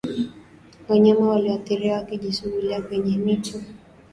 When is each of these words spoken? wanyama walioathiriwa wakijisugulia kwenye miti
wanyama 0.89 1.29
walioathiriwa 1.29 1.95
wakijisugulia 1.97 2.81
kwenye 2.81 3.17
miti 3.17 3.63